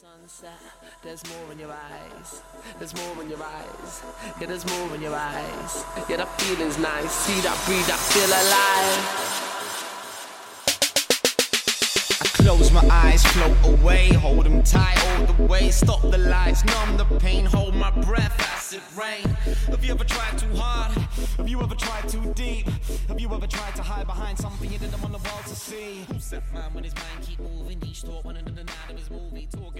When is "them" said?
14.46-14.62